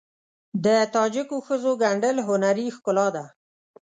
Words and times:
د 0.65 0.67
تاجکو 0.93 1.37
ښځو 1.47 1.71
ګنډل 1.81 2.17
هنري 2.27 2.67
ښکلا 2.75 3.07
ده. 3.15 3.25